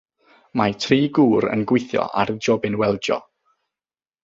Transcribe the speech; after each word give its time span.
Mae 0.61 0.71
tri 0.85 0.97
gŵr 1.17 1.47
yn 1.57 1.67
gweithio 1.73 2.07
ar 2.23 2.33
jobyn 2.47 2.81
weldio. 2.85 3.21